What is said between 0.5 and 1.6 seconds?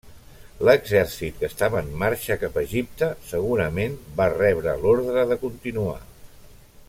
L'exèrcit que